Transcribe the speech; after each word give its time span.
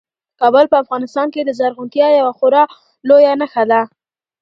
کابل 0.39 0.65
په 0.71 0.77
افغانستان 0.83 1.27
کې 1.33 1.41
د 1.43 1.49
زرغونتیا 1.59 2.07
یوه 2.19 2.33
خورا 2.37 2.63
لویه 3.07 3.33
نښه 3.39 3.63
ده. 3.71 3.81